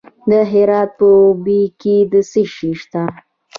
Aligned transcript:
د 0.29 0.31
هرات 0.51 0.89
په 0.99 1.05
اوبې 1.21 1.61
کې 1.79 1.95
څه 2.31 2.41
شی 2.53 2.71
شته؟ 2.81 3.03